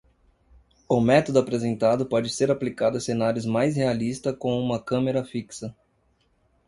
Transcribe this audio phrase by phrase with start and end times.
[0.89, 5.75] O método apresentado pode ser aplicado a cenários mais realistas com uma câmera fixa.